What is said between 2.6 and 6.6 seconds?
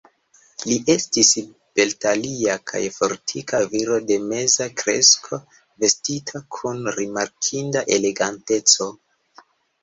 kaj fortika viro de meza kresko, vestita